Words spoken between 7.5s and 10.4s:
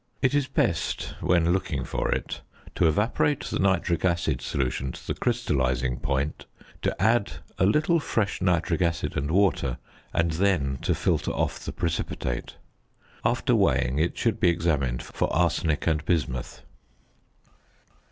a little fresh nitric acid and water, and